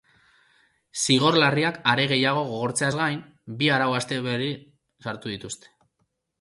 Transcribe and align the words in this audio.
Zigor 1.01 1.37
larriak 1.43 1.77
are 1.93 2.07
gehiago 2.13 2.43
gogortzeaz 2.53 2.91
gain, 3.03 3.21
bi 3.61 3.71
arau-hauste 3.77 4.21
berri 4.31 4.51
sartu 5.07 5.37
dituzte. 5.37 5.75